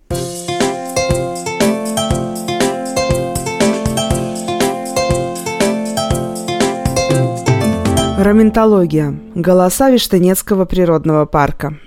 Раментология. 8.16 9.12
Голоса 9.34 9.90
Виштынецкого 9.90 10.66
природного 10.66 11.26
парка. 11.26 11.80